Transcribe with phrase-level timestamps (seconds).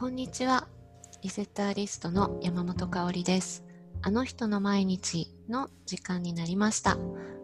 [0.00, 0.66] こんにちは。
[1.20, 3.66] リセッターリストの山本香里です。
[4.00, 6.96] あの人の毎日の時間になりました。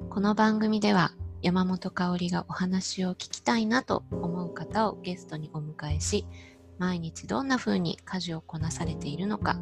[0.09, 6.25] この番組では山本香里がお話を聞きたいなと思う方をゲストにお迎えし、
[6.79, 9.61] 毎日どんな風に家事をこなされているのか、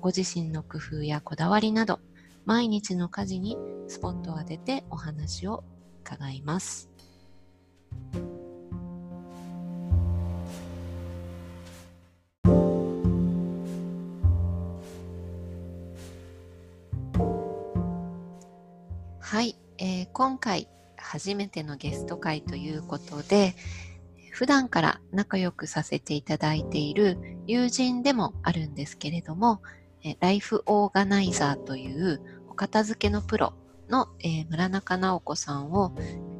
[0.00, 1.98] ご自身の工夫やこだわりなど、
[2.44, 3.58] 毎日の家事に
[3.88, 5.64] スポットを当ててお話を
[6.04, 6.90] 伺います。
[19.28, 23.56] はい、えー、今回初めてのゲスト会ということで
[24.30, 29.62] 普段から仲良くさせていただいている友人でもあるんですけれども
[30.20, 33.54] ライフオーガナイザーというお片付けのプロ
[33.88, 35.92] の、えー、村中直子さんを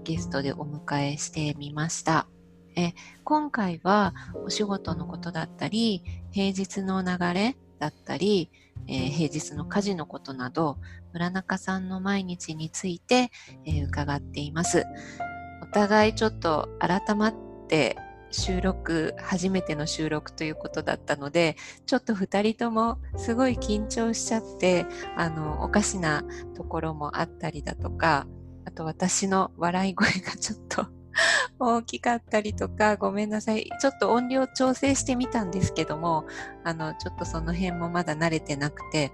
[0.04, 2.28] ゲストでお迎えしてみました。
[2.76, 2.92] え
[3.24, 8.50] 今回はお仕事のことだったり平日の流れだったり、
[8.88, 10.78] えー、平日の家事のことなど
[11.12, 13.30] 村中さんの毎日について、
[13.64, 14.84] えー、伺っています。
[15.62, 17.34] お互いちょっと改まっ
[17.68, 17.96] て
[18.30, 28.26] 収録初めての収録ということだったのでちょっと2人ともすごい緊張しちゃってあのおかしなところもあったりだとか
[28.64, 30.86] あと私の笑い声がちょっと
[31.58, 33.70] 大きかったりとか、ごめんなさい。
[33.80, 36.26] ちょっと音量調整してみたんですけども、
[36.64, 39.12] あの、ちょっとその辺もまだ慣れてなくて、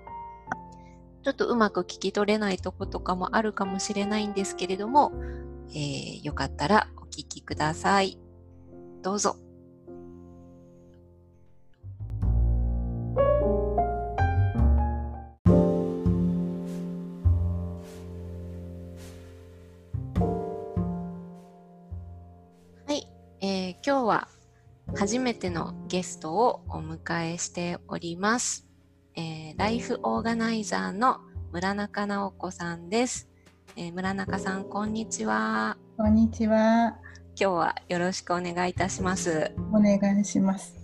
[1.22, 5.12] ちょっとうまく聞き取れないとことかもあるかもしれないんですけれども、
[5.70, 8.18] えー、よかったらお聞きください。
[9.02, 9.36] どうぞ。
[23.84, 24.28] 今日は
[24.94, 28.64] 初めてのゲストをお迎えしております。
[29.16, 31.18] えー、ライフオーガナイザーの
[31.50, 33.28] 村中直子さんです。
[33.74, 35.76] えー、村中さん、こんにちは。
[35.96, 36.96] こんにちは。
[37.34, 39.50] 今日はよろしくお願いいたします。
[39.72, 40.76] お願いします。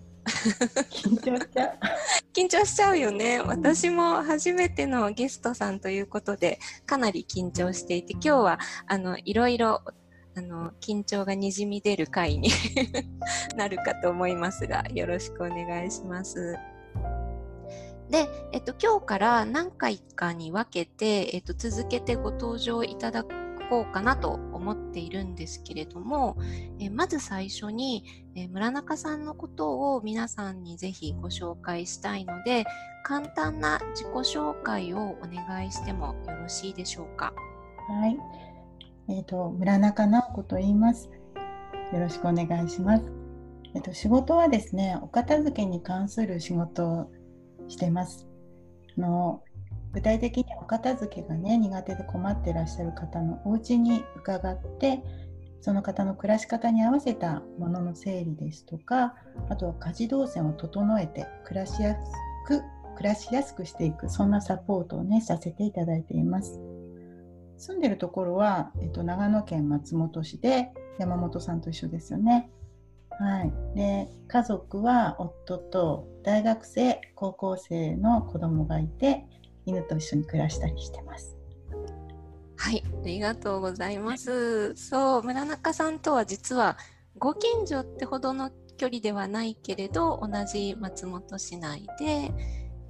[0.90, 1.78] 緊張しちゃう。
[2.34, 3.40] 緊張しちゃうよね。
[3.40, 8.58] 私も初めてのゲストさんということで、かなり緊張していて、今日は
[8.88, 9.84] あのいろいろ
[10.38, 12.50] あの緊張がにじみ出る回に
[13.56, 16.56] なるかと思いますがよろしくお願いします。
[18.08, 23.24] で、えっと、今日から何回かに分けて、えっと、続けてご登場いただ
[23.68, 26.38] こうかなと思っているんですけれども、
[26.78, 28.04] えまず最初に、
[28.34, 32.64] え村中さんのことを皆さんにぜひご紹介したいので
[33.04, 37.34] 簡単な自己紹介をお願いしてもよろしいでしょうか？
[37.88, 38.47] はい
[39.08, 41.10] えっ、ー、と村中直子と言います。
[41.92, 43.04] よろしくお願いします。
[43.74, 47.10] えっ、ー、と仕事はですね、お片付けに関する仕事を
[47.68, 48.26] してます。
[48.96, 49.42] あの
[49.92, 55.02] 具体的にお片付けがね苦手で困ってらっしゃる方のお家に伺って
[55.60, 59.14] その方の暮らし方に合わせたものの整理ですとか
[59.48, 62.12] あとは家事動線を整えて暮らしやす
[62.46, 62.62] く
[62.96, 66.60] 暮らしやすくしていくそんなサポートをねさせていただいています。
[67.58, 72.50] 住んでるところは、えっと、長野県松本市で山本さんと一緒ですよね。
[73.10, 79.26] はい、で家族は夫と大学生高校生の子供がいて
[79.66, 81.36] 犬と一緒に暮らしたりしてます。
[82.56, 84.74] はい、ありがとうございます。
[84.76, 86.76] そう、村中さんとは実は
[87.18, 92.32] ご近所ってほどの距離ではないけれど、同じ松本市内で、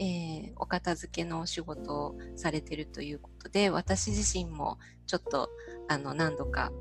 [0.01, 5.51] えー、お片付けのお仕事をされてるということで私自身もちょっと
[5.89, 6.73] あの何度か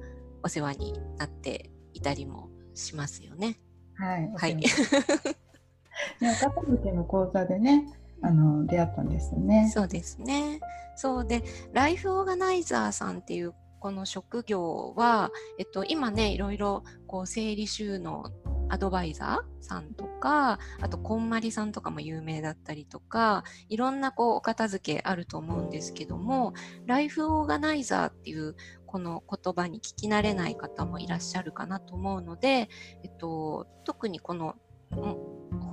[0.43, 3.59] お世話になっていたりもしますよね。
[3.95, 4.31] はい。
[4.35, 4.57] はい。
[6.21, 7.87] お片付けの講座でね、
[8.21, 9.71] あの出会ったんですよね。
[9.73, 10.59] そうですね。
[10.95, 18.31] そうで、ライフオーガナイザーさんっていうこの職業は、えっと、今ね、いろいろこう整理収納
[18.69, 26.53] アドバイザーさんとか、あと、こんまりさんとかも有名だったりとか、いろんなこう、お片付けあると思うんですけども、
[26.85, 28.55] ライフオーガナイザーっていう
[28.85, 32.69] この言葉に聞き慣れない方もいらっしゃるかなと思うので、
[33.03, 34.55] えっと、特にこの、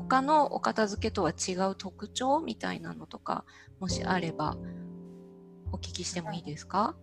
[0.08, 3.44] 他のお片付けとは違う特徴みたいなのとか、
[3.80, 4.56] もしあれば、
[5.72, 6.96] お聞きしてもいいですか？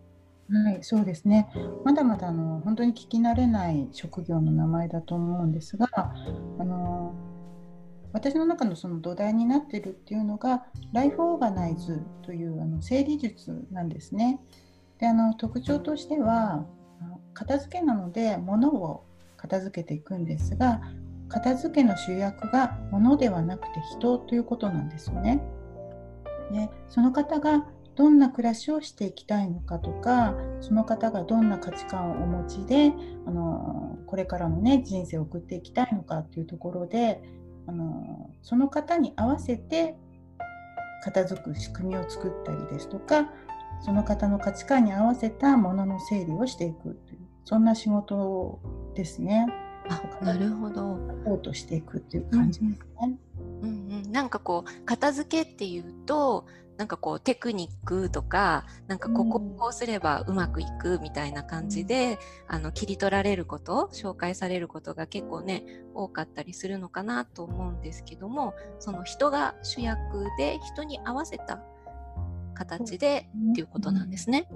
[0.53, 1.47] はい、そうですね。
[1.85, 7.15] まだまだあの本当に聞き慣れない職業の名前だと思うんですが、あの
[8.11, 14.41] 私の中のその土台になっているっていうのがライフオーガナイズというあの整理術なんですね。
[14.99, 16.65] であの特徴としては
[17.33, 19.05] 片付けなので物を
[19.37, 20.81] 片付けていくんですが
[21.29, 25.41] 片付けの主役が物ではなくて人ということなんですよね。
[26.51, 27.65] でその方が
[27.95, 32.93] どんな暮らしをしていきたいのかとかその方がどんな価値観をお持ちで
[33.25, 37.21] あのこれからのね人生を送っていきたいのかっていうところで
[37.67, 39.95] あのその方に合わせて
[41.03, 43.29] 片付く仕組みを作ったりですとか
[43.83, 48.59] その方の価値観に合わせたものの整理をしていくというそんな仕事
[48.95, 49.47] ですね。
[49.89, 50.99] あなるほど。
[51.07, 53.17] サポートしていくっていう感じですね。
[53.61, 56.45] うん、うんうん、なんかこう片付けっていうと
[56.77, 62.17] なんかこうテクニックとかなんかここをこうすればうまくいくみたいな感じで、
[62.49, 65.63] うん、あの切り取られること紹介されることが結構ね
[65.93, 71.61] 多かったりするのかなと思うんですけどもその人が主役で人に合わせた
[72.53, 74.47] 形でっていうことなんですね。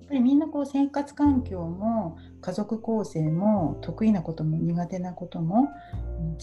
[0.00, 5.68] やっぱりみんなこう生活環境も家族構成も得意なことも苦手なことも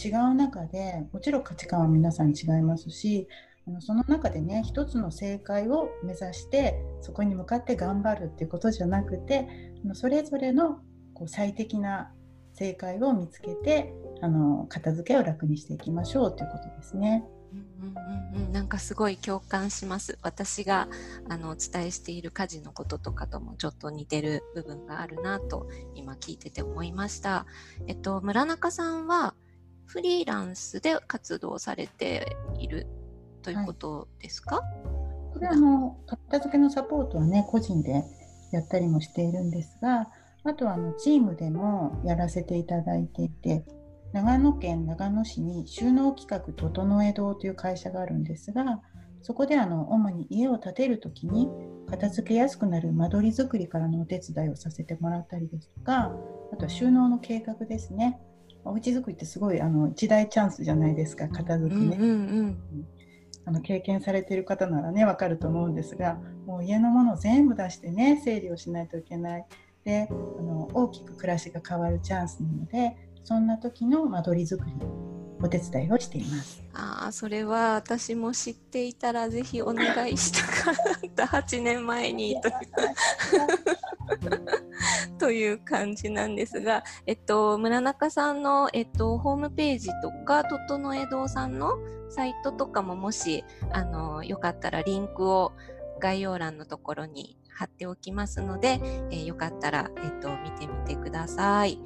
[0.01, 3.27] 違う中でもちろん価値観は皆さん違いますし
[3.79, 9.47] その中でね一つの正解を目指してそこに向かって頑張るっていうことじゃなくて
[9.93, 10.79] それぞれの
[11.13, 12.11] こう最適な
[12.53, 17.23] 正解を見つけてあの片付けを楽にしていきましょうということですね。
[17.53, 20.89] うんうんうん、なんかすごい共感します私が
[21.29, 27.45] あのお伝えしている家事のこととかともちょっと似てる部分があるなと今聞いてて思いました。
[27.87, 29.33] えっと村中さんは
[29.85, 32.87] フリーランスで活動されている
[33.47, 38.03] ということですか、はい、これはあの片付けのサポートはね個人で
[38.51, 40.09] やったりもしているんですが
[40.44, 43.63] あとはあのチームでもやらせていただいていて
[44.11, 48.81] 長野県長野市に収納企画整え堂という会社があるんですが
[49.21, 51.47] そこであの主に家を建てる時に
[51.89, 56.11] 片付けやすくなる間取り作りからのお手伝いをさせてもらったりですとか
[56.51, 58.19] あとは収納の計画ですね。
[58.65, 62.88] おうち作りってすごいあの一大チャンスじゃないですか片付くね、うんうんうん
[63.47, 69.45] あの経験されている方ならね分かると思うんですがもう家のものを全部出してね整理をしないといけない。
[69.85, 74.73] であの大きく暮らしが変わるチャンスなのでそんな時の間取り作り
[75.41, 76.63] お手伝いをしています。
[76.73, 80.75] ああ、それは私も知っていたらぜひお願いしたかっ
[81.15, 81.25] た。
[81.25, 82.50] 8年前にと
[85.19, 91.77] という感じなんですが、えっと、村中さんの、えっと、ホームページとか、整え堂さんの
[92.09, 95.54] サイトとかももし、あの、よかったらリンクを
[96.00, 101.80] 概要欄のところに貼っておきますので、えー、よかったら、えっと、見てみてください。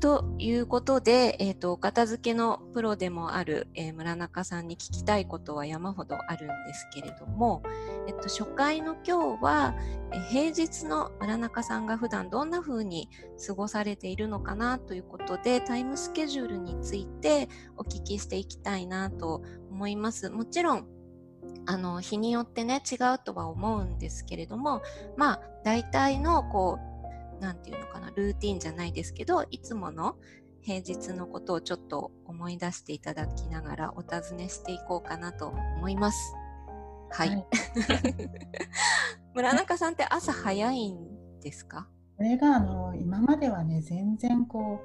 [0.00, 7.62] ということで、えーとお、片付けのプロでもある、えー、村中さんに聞きたいことは山ほどあるんですけれども、
[8.06, 9.74] えっと、初回の今日は、
[10.12, 13.08] え平日の村中さんが普段どんな風に
[13.46, 20.30] 過ごされているのかなということでタイムスケジュールについてお聞きしていきたいなと思います。
[20.30, 20.86] もちろん
[21.66, 24.82] あの日によってね違うとは思うんですけれども
[25.16, 26.93] まあ大体のこう
[27.40, 30.16] 何て言うのかなルーティンじゃないですけどいつもの
[30.60, 36.34] 平日のことをちょっと思い出していただきながらお尋ねしていこうかなと思います。
[37.10, 37.28] はい。
[37.28, 37.46] はい、
[39.34, 41.88] 村中さんって朝早いんですか？
[42.16, 44.80] これがあの今まではね全然こ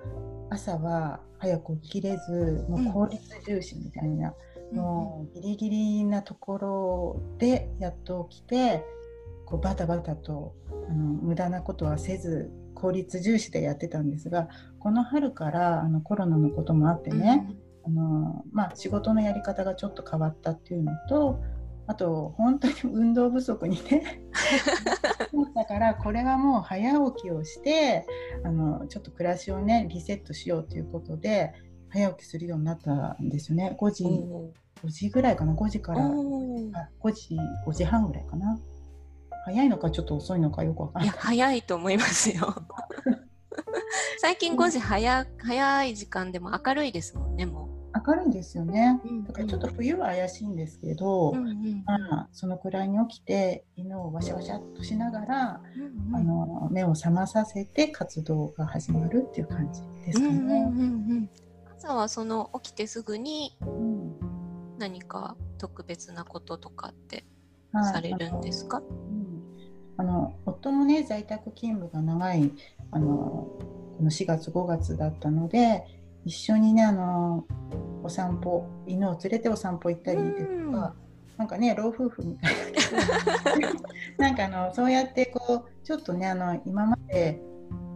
[0.49, 4.33] う朝は早く起きれずもう効率重視みたいな、
[4.71, 8.83] うん、もうギリギリなところでやっと起きて
[9.49, 10.53] こうバタバタと
[10.89, 14.47] あの無駄なことはせず効率重視でやってたんですが
[14.79, 17.47] この春からあのコロナのこともあってね、
[17.85, 21.41] うん、あのまあ、仕事のやり方がちょっと変わったっていうのと
[21.87, 24.21] あと本当に運動不足にね
[25.55, 28.05] だからこれはもう早起きをして
[28.43, 31.51] あのちょっと暮らしをねリセットしようということで
[31.89, 33.75] 早起きするようになったんですよね。
[33.79, 34.03] 5時
[34.83, 36.05] 5時ぐらいかな5時から。
[36.05, 38.59] あ5時5時半ぐらいかな。
[39.45, 41.09] 早いのかちょっと遅いのかよくわかんない。
[41.09, 42.55] いや早いと思いますよ。
[44.19, 47.79] 最近5時早早い時間でも明るいですもんねもう。
[48.05, 48.99] 明るいんですよね。
[49.25, 60.31] だからちょっと冬は怪しいんですけど、うんうん、まあ、そのくらいに起きて犬をわしゃわしゃっとしながら、うんうん、あの目を覚まさせて活動が始まるっていう感じですかね。
[60.31, 60.65] うんうんうんう
[61.21, 61.29] ん、
[61.77, 63.57] 朝はその起きてすぐに
[64.77, 67.25] 何か特別なこととかって
[67.73, 68.81] されるんですか、
[69.99, 72.49] あの夫もね在宅勤務が長い
[72.89, 75.83] あのこの4月5月だったので
[76.23, 77.45] 一緒にねあの
[78.01, 80.93] お散歩犬を連れてお散歩行ったりですとか、
[81.35, 82.53] なんかね老夫婦みたい
[83.59, 83.73] な
[84.29, 87.41] なんかあのそうやってこうちょっとねあの今まで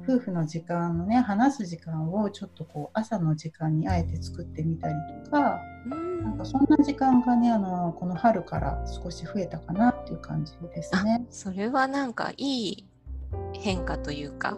[0.08, 4.94] 夫婦の時間のね話す時間をちょっとこう朝の時間にあえて作ってみたり
[5.26, 5.60] とか、
[6.22, 11.26] なんかそんな時間がねあのこの春から少し増えたかなっていう感じですね。
[11.30, 12.88] それはなんかいい
[13.54, 14.58] 変化というか。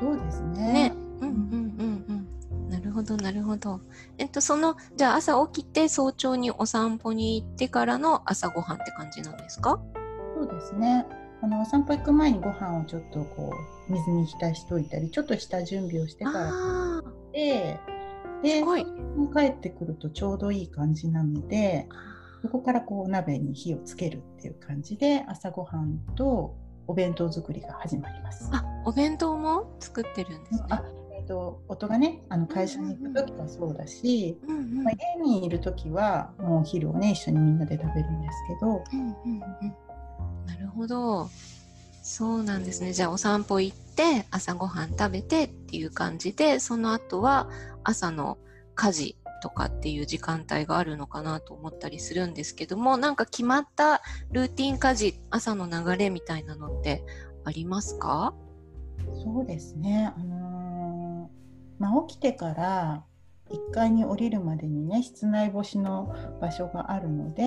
[0.00, 0.72] そうですね。
[0.72, 2.70] ねうんうんうんうん。
[2.70, 3.80] なるほどなるほど。
[4.18, 9.78] えっとそのじゃあ朝起きて早朝にお散歩に行ってからの朝ごはんって感じなんですか？
[10.34, 11.06] そうですね。
[11.42, 13.52] あのお散歩行く前にご飯をちょっとこ
[13.88, 16.52] う水に浸しといたりちょっとした準備をしてから
[17.32, 17.78] で
[18.42, 18.62] で
[19.34, 21.88] 帰ってくるとちょうどいい感じなので
[22.42, 26.54] そこからこう鍋に火をつけるっていう感じで朝ごはんと
[26.86, 28.48] お弁当作りが始まります。
[28.52, 30.66] あお弁当も作ってるんですね。
[30.70, 30.82] あ
[31.18, 39.16] えーと、夫がねあの会社に行く時はそうだし、うんうん、まあ、家にいる時はもうお昼をね一緒にみんなで食べるんですけど、うんうん
[39.62, 39.85] うん
[40.46, 41.28] なるほど。
[42.02, 42.92] そうなんですね。
[42.92, 47.50] じゃあお散歩行って朝ごはん食べてっていう感じで、その後は
[47.82, 48.38] 朝の
[48.74, 57.04] 家事とかっていう時間帯があるのかなと思ったりするんですけども、なんか決まったルーティン家事、朝の流れみたいなのって
[57.44, 58.34] ありますか？
[59.24, 60.12] そうですね。
[60.16, 63.04] あのー、まあ、起きてから
[63.50, 67.46] 1階に降りるまでにね室内干しの場所があるので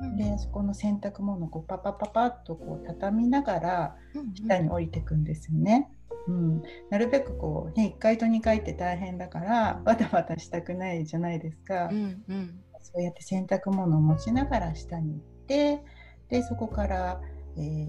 [0.00, 3.96] うんうん、でそこの洗濯物をこうパパパパッとこう畳みながら
[4.34, 5.90] 下に降りていくんですよね。
[6.28, 15.84] うん、なるべくこう、ね、1階と2階って大変だからバタバタしたくないじゃないですか、うんうん、そうやって洗濯物を持ちながら下に行って
[16.28, 17.20] でそこから、
[17.56, 17.88] えー、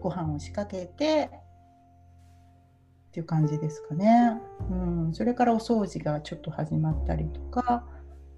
[0.00, 1.30] ご飯を仕掛けて
[3.16, 4.38] っていう感じですかね。
[4.70, 4.74] う
[5.08, 7.86] ん、それからお掃除がちょっと始まったりとか、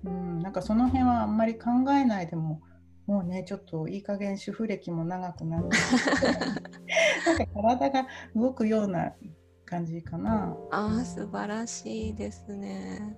[0.04, 2.61] うん、なんかその辺はあんまり考えないでも
[3.08, 5.76] もうねちょっといい加減主婦歴も長くなって
[7.26, 8.06] なんか体が
[8.37, 9.12] 動くような
[9.64, 10.56] 感じかな。
[10.70, 13.16] あ素晴らしいですね。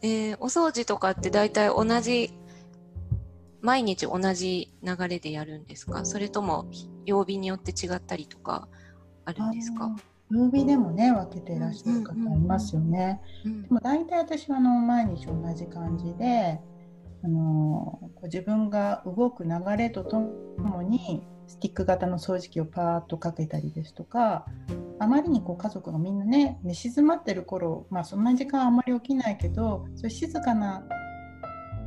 [0.00, 2.32] えー、お掃除とかって大体同じ
[3.60, 6.06] 毎日同じ流れでやるんですか？
[6.06, 6.64] それとも
[7.04, 8.66] 曜日によって違ったりとか
[9.26, 9.94] あるんですか？
[10.30, 13.20] 曜日でもね分けていらっしゃる方いますよね。
[13.44, 16.60] でも大体私はあの毎日同じ感じで
[17.22, 24.46] あの自分が動く流れとともにスティック型の掃除機をパーッとかけたりですとか
[24.98, 30.84] あまりにこう家族がみんなね寝静まってる頃まあそんな時間あんまり起きないけどそういう静かな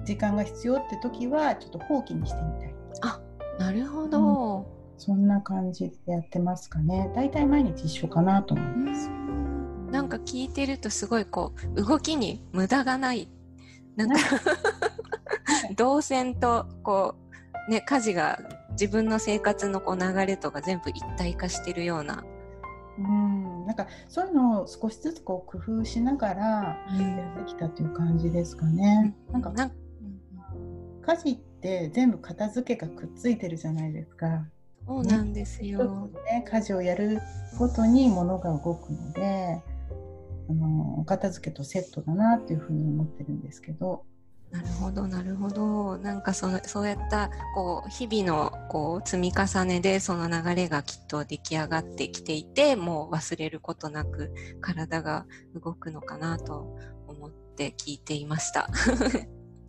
[0.06, 2.76] 時間が必要って時はちょっと放棄にしてみたい。
[3.02, 3.22] あ
[3.60, 7.12] なるほど、うんそんな感じでやってますかね。
[7.16, 9.10] だいたい毎日一緒かなと思います。
[9.92, 13.28] なんか聞いてるとすごいこう動きに無駄がない
[13.96, 14.16] なんか
[15.76, 17.16] 動線とこ
[17.68, 18.40] うね家事が
[18.72, 22.24] 自分の生活のこう流れとか全部一体化してるような。
[23.00, 26.44] うんなんかそういうのを少しずつこう工夫しながら
[26.98, 29.16] やってきたという感じですかね。
[29.28, 29.72] うん、なんかなん
[31.02, 34.46] 家事って全部片付けがくっついてるじゃないですか。
[34.90, 36.10] そうなんですよ。
[36.26, 37.22] ね、家事をやる
[37.60, 39.62] ごとに物が動くので、
[40.50, 44.04] あのお片付けとセットだなっていうふうに思ってるんですけど。
[44.50, 56.76] なるほどなるほどなんかそのそうやったこう日々のこう積み重ねでその流れがきっと出来上がってきていてもう忘れることなく体が動くのかなと
[57.08, 58.68] 思って聞いていました。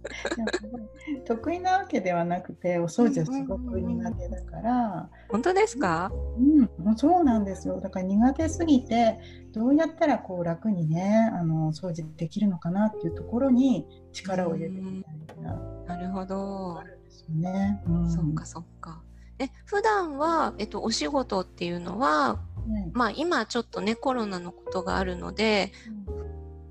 [1.27, 6.11] 得意なわけではなくてお掃除はすごく苦手だから、本当ですか？
[6.39, 7.81] うんそうなんですよ。
[7.81, 9.19] だから苦手すぎて
[9.53, 15.55] どうやったらこう楽にねあの掃除できるのかなっていうところに力を入れてみたいな、
[15.87, 16.81] なるほど。
[17.29, 19.03] ね、うん、そっかそっか。
[19.39, 25.73] え普段はえっとお仕事っていうのは、うん、まあ今ちょっとねコロナのことがあるので、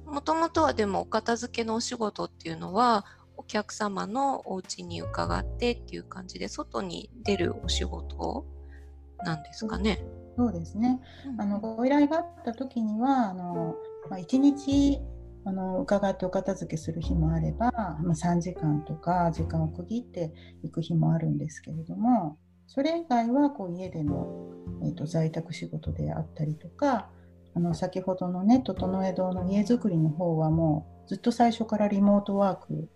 [0.06, 3.19] もともとはでもお片付けのお仕事っていうのはお
[3.50, 8.46] 客様のお家に伺ってっていう感じで外に出るお仕事
[9.26, 10.00] なんですかね。
[10.38, 11.02] そうですね。
[11.38, 13.76] あのご依頼があった時にはあの、
[14.10, 15.02] まあ、1日
[15.44, 20.32] あの伺ってお片付けする日もあれば、まあ、3時間とか時間を区切って
[20.64, 22.38] いく日もあるんですけれども
[22.68, 24.28] それ以外はこう家での、
[24.84, 27.10] えーと、在宅仕事であったりとか
[27.56, 32.90] あの先ほどのね整え堂の家づくりの方はもうずっと最初からリモートワーク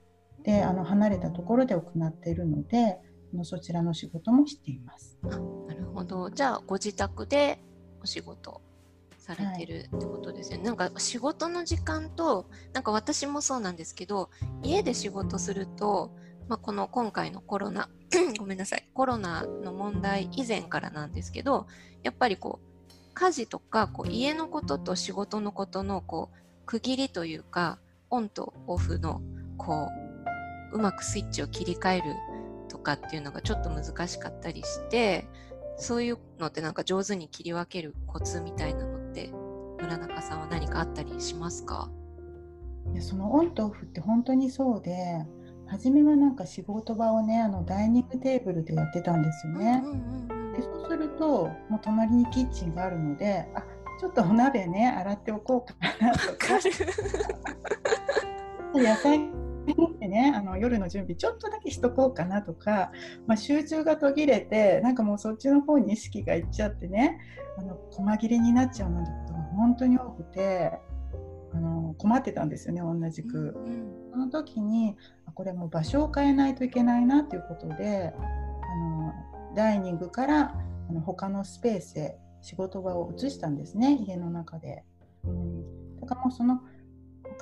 [0.43, 2.99] であの離れたところで行っているので
[3.43, 5.17] そちらの仕事もしています。
[5.23, 5.27] あ
[5.67, 6.29] なるほど。
[6.29, 7.59] じゃあご自宅で
[8.01, 8.61] お仕事
[9.23, 14.29] されてるってことですよね、はい、なんか仕事の時間となんか私もそうなんですけど
[14.61, 16.11] 家で仕事すると、
[16.49, 17.87] まあ、この今回のコロナ
[18.37, 21.67] ごめんなさいコロナの問題以前からなんですけど
[22.03, 29.21] やっぱりこう家事とかこう家のことと仕事のことのこう区切りというかオンとオフの
[29.57, 30.02] こう
[30.73, 32.15] うまくスイッチを切り替える
[32.67, 35.27] とかっていうのがちょっと難しかったりして
[35.77, 39.31] そういうのってなんか上手に切り分けるコツみたいなのって
[39.81, 41.89] 村中さんは何かあったりしますか？
[42.93, 45.25] いやそのオンとオフって本当にそうで
[45.67, 49.83] 初めはなんか仕事場をねあのダイニングテーブルでやってたんですよね。
[50.55, 53.63] でそうするともう隣にキッチンがあるのであ
[53.99, 55.75] ちょっとお鍋ね洗っておこうか
[56.05, 56.59] なとか。
[58.75, 59.29] 野菜
[59.71, 62.91] ってねあの夜の準備ちょっとだけしとこうかなとか、
[63.27, 67.19] まあ、集中が途切れてなんかもうそっちの方に意識がいっちゃってね
[67.57, 70.79] あの細切れになっちゃうなんてことが本当に多くて
[71.53, 73.55] あの困ってたんですよね同じく。
[74.11, 74.95] その時に
[75.33, 79.13] これも場所を変えないといけないなということであの
[79.55, 80.55] ダイニングから
[80.89, 84.83] あの他のスペースへ仕事場を移したんですね家の中で。
[85.25, 86.59] うん、だからもうその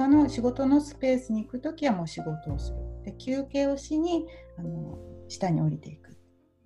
[0.02, 4.26] 他の仕事のスペースに行く時はもう仕事をするで休憩をしに
[4.58, 6.18] あの下に降りていく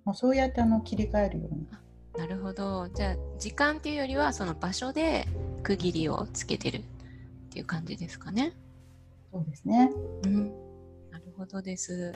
[0.06, 1.82] もうそうやってあの切り替えるような。
[2.16, 5.26] なるほどじゃあ時間っていうよりはその場所で
[5.62, 6.82] 区切りをつけてるっ
[7.50, 8.54] ていう感じですかね。
[9.30, 9.90] そうですね。
[10.24, 10.46] うん、
[11.10, 12.14] なるほどです。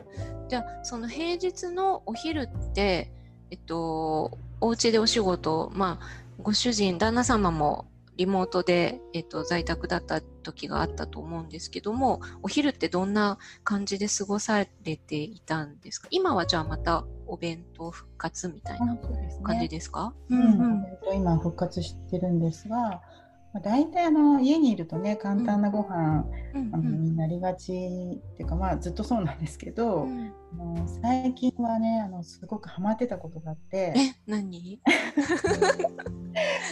[0.49, 3.13] じゃあその平日のお昼って
[3.51, 6.07] えっとお家でお仕事まあ
[6.43, 7.90] ご主人旦那様も
[8.21, 14.67] リモートで、えっと、在宅だった時があったと思うんですけどもお昼ってどんな感じで過ごされ
[14.99, 16.09] ていたんですか？
[16.11, 18.99] 今はじゃあまたお弁当復活みたいな
[19.43, 23.01] 感じですか、うん、うん、今復活してるんですが
[23.53, 34.81] まあ、大体あの家にいるとね簡単なご飯、うん、あのになりがちっていうかまあずっとそうなんですけど、うん、あの最近はねあのすごくハマってたことがあってえ何？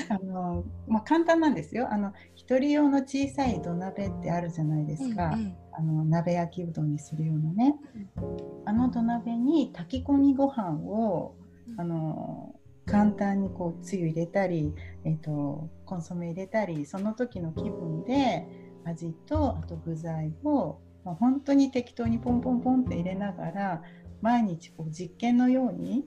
[0.09, 1.93] あの、まあ、簡単なんですよ。
[1.93, 7.75] あの一人用の小さい土鍋ってあるじゃないですか、うんうん、あの鍋焼きうどんにするようなね、
[8.65, 11.35] あの土鍋に炊き込みご飯を
[11.77, 12.55] あの
[12.91, 14.73] 簡単にこうつゆ入れたり、
[15.05, 18.47] えーと、コンソメ入れたりその時の気分で
[18.85, 23.83] 味とあと具材を、まあ、本当に適当にポンポンポンって入れながら
[24.23, 26.07] 毎日こう実験のように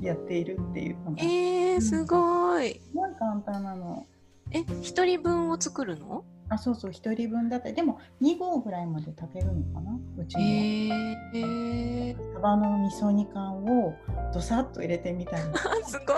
[0.00, 1.16] やっているっていうのが。
[1.22, 4.06] えー、すごい、すごい簡単なの。
[4.50, 6.24] え一人分を作るの？
[6.50, 9.98] あそうそう1人分だったりでも2合ぐらいまで炊けるのかな？
[10.16, 10.96] うちには。
[11.34, 13.94] えー、サバの味噌煮缶を
[14.32, 15.42] どさっと入れてみたり。
[15.84, 16.14] すご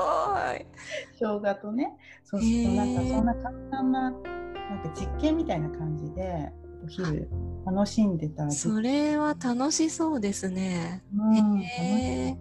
[0.54, 0.66] い。
[1.18, 1.96] 生姜とね。
[2.24, 4.22] そうするとなんかそんな簡単ななん
[4.82, 6.52] か実験みたいな感じで
[6.84, 7.28] お昼
[7.66, 11.02] 楽しんでたそれは楽しそうですね。
[11.12, 12.36] うん、楽しい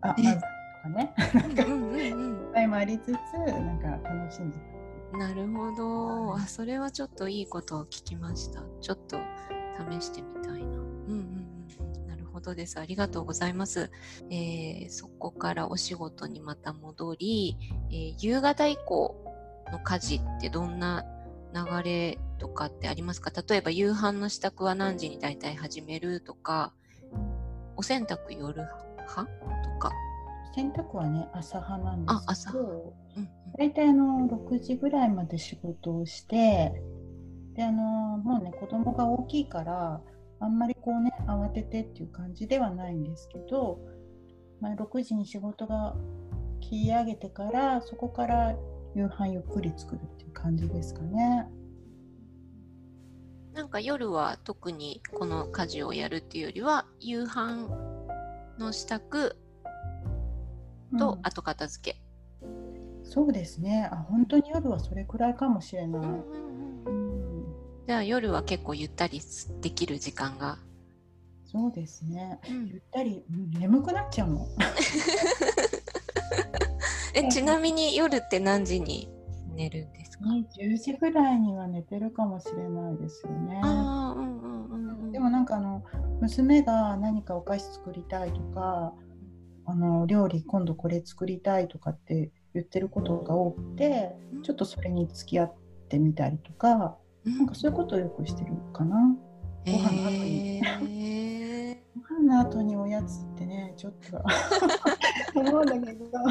[0.00, 0.40] あまずと
[0.82, 1.14] かね。
[1.34, 2.14] なんかいっ
[2.54, 4.71] ぱいもありつつなんか楽しんでた。
[5.12, 6.34] なるほど。
[6.34, 8.62] あ、それはちょっといいことを聞きました。
[8.80, 9.18] ちょっと
[9.90, 10.58] 試してみたいな。
[10.58, 11.46] うんうん
[12.00, 12.06] うん。
[12.08, 12.80] なるほどです。
[12.80, 13.90] ありがとうございます。
[14.30, 17.58] えー、そこからお仕事にまた戻り、
[17.90, 19.14] えー、夕方以降
[19.70, 21.04] の家事ってどんな
[21.54, 23.30] 流れとかってありますか？
[23.46, 26.72] 例えば夕飯の支度は何時に大体始めるとか、
[27.76, 28.62] お洗濯夜
[28.96, 29.92] 派とか。
[30.54, 36.72] 洗濯はね朝派なんですけど、うん大体あの6時ぐらいまで仕事をして
[37.54, 40.00] であのもうね子供が大きいから
[40.40, 43.78] あんまりこうね慌ててっていう感じではないんですけど、
[44.60, 45.94] まあ、6時に仕事が
[46.60, 48.56] 切り上げてからそこから
[48.94, 51.46] 夕飯ゆっくり作るっていう感じですかね。
[53.52, 57.68] なんか夜は特にこの家事をやるっていうよりは夕飯
[58.58, 59.36] の支度
[60.98, 62.00] と後片付け、
[63.04, 63.88] そうですね。
[63.92, 66.06] あ本当に夜はそれくらいかもしれない、う
[66.90, 67.12] ん
[67.86, 69.20] じゃあ夜は結構ゆったり
[69.60, 70.58] できる時間が。
[71.44, 74.48] そうですね、うん、ゆったり、うん、眠くなっちゃうの
[77.12, 79.10] えちなみに夜って何時に
[79.54, 83.60] 寝るんですか？10時ぐらいには寝てるかもしれないですよね。
[83.62, 85.84] あ、うんうんうんうん、でもなんかあの
[86.22, 88.94] 娘が何かお菓子作りたいとか
[89.72, 95.54] あの料理今度これ作りたいとかって言ってることが多くてちょっとそれに付き合っ
[95.88, 99.16] てみたりとか、なんかそういうことをよくしてるかな。
[99.64, 104.22] ご飯の後に、えー、ご飯の後におやつってねちょっと。
[105.40, 106.04] 思うんだけど。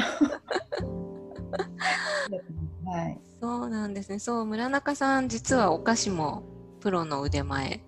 [2.88, 4.20] はい、そうなんですね。
[4.20, 6.44] そう村中さん実はお菓子も
[6.78, 7.82] プロの腕前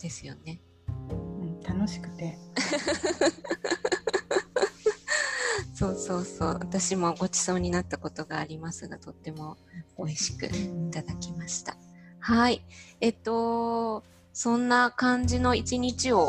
[0.00, 0.60] ですよね、
[1.10, 2.36] うん、楽しくて
[5.82, 6.48] そうそうそう。
[6.60, 9.56] 私もごちそうになったことがありますがとっても
[9.98, 10.50] 美味しくい
[10.92, 11.76] ただきました。
[12.20, 12.62] はい。
[13.00, 16.28] えっとそんな感じの一日を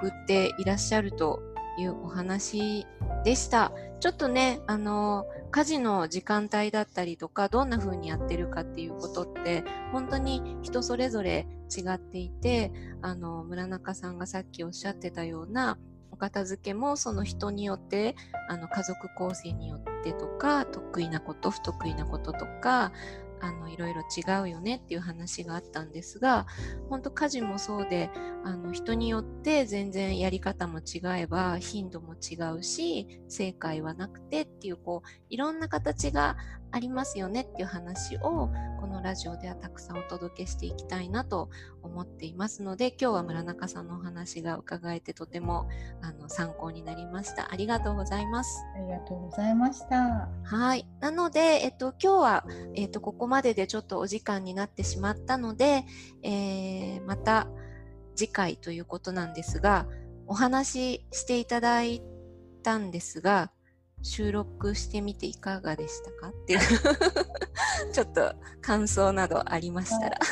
[0.00, 1.40] 送っていらっしゃると
[1.78, 2.86] いうお話
[3.24, 3.72] でした。
[4.00, 15.78] ちょっとね、あの、家事の時間帯だったりとか、どんな風にやってるかっていうことって、本当に人それぞれ違っていて、あの、村中さんがさっきおっしゃってたような、
[16.22, 18.14] 片付けもその人によって、
[18.48, 22.92] あの、家族構成によってとか、得意なこと、不得意なこととか、
[23.44, 26.46] あのいろいろ違うよねっていう話があったんですが
[26.88, 28.08] 本当家事もそうで
[28.44, 36.36] あの人によって全然やり方も違えば頻度も違うし正解はなくてっていうこういろんな形が
[36.72, 41.50] ありますよねっていう話をこのラジオではたくさんお届けしていきたいなと
[41.82, 45.68] 思っていますので今日は村中さんのお話が伺えてとても
[46.00, 47.52] あの参考になりました。
[47.52, 48.64] ありがとうございます。
[48.74, 50.28] ありがとうございました。
[50.44, 50.88] はい。
[51.00, 55.84] なのでえっと今日はえっとここまででちょっとお時間になってしまったので、
[56.22, 57.46] えー、また
[58.16, 59.86] 次回ということなんですが
[60.26, 62.02] お話ししていただい
[62.62, 63.50] たんですが
[64.02, 66.28] 収録してみていかがでしたか？
[66.28, 66.60] っていう。
[67.92, 70.18] ちょっと感想などありましたら。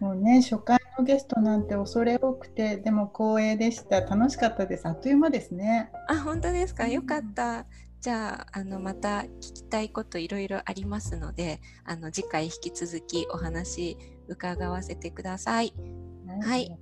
[0.00, 4.00] もうね初回のゲストなんて恐れ多くてでも光栄でした。
[4.00, 4.86] 楽しかったです。
[4.88, 5.90] あっという間ですね。
[6.08, 6.88] あ本当ですか？
[6.88, 7.66] よかった、
[8.00, 15.72] じゃああのまた聞きたいこといろいろありますのであの次回引き続きお話伺わせてください。
[16.42, 16.76] はい、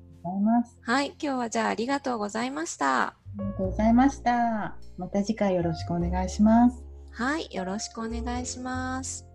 [0.83, 4.77] はい、今日はじゃあありがとうございましたありがとうございました。
[4.99, 6.83] また次回よろしくお願いします。
[7.12, 9.27] はい、よろしくお願いします。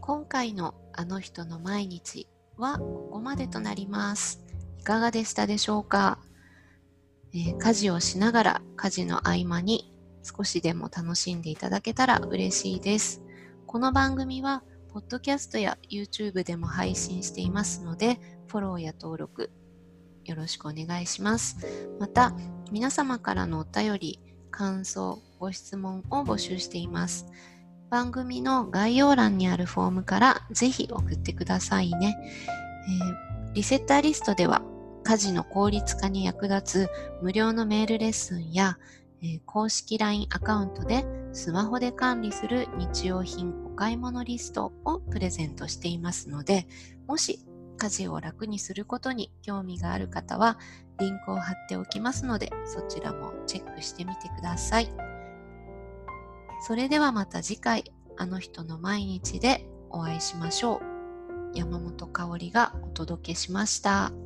[0.00, 4.42] 今回のあの人の毎日はここまでとなります。
[4.78, 6.18] いかがでしたでしょうか、
[7.34, 9.95] えー、家事をしながら家事の合間に
[10.26, 13.22] 少しでも楽しんでいただけたら嬉しいです。
[13.64, 19.52] この番組は、ポッドキャストや YouTube でも配信していますので、フォローや登録
[20.24, 21.58] よろしくお願いします。
[22.00, 22.34] また、
[22.72, 27.26] 皆様からのお便り、感想、ご質問を募集しています。
[27.88, 32.16] 番組の概要欄にあるフォームからぜひ送ってくださいね。
[33.46, 34.62] えー、リセッターリストでは
[35.04, 36.90] 家事の効率化に役立つ
[37.22, 38.76] 無料のメールレッスンや
[39.22, 46.66] え公式 LINE アカウントでスマホで管理する日用品お買い物リストをプレゼントしていますので、
[47.06, 47.40] もし
[47.76, 50.58] 家事を楽にすることに興味がある方は、
[50.98, 54.88] リンクを貼っておきますので、そちらもチェックしてみてください。
[56.66, 60.96] それではまた次回、あの人の毎日でお会いしましょう。
[61.54, 64.25] 山本香里がお届けしました。